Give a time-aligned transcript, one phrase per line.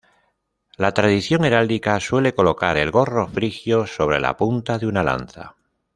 [0.77, 5.55] La tradición heráldica suele colocar el gorro frigio sobre la punta de una lanza.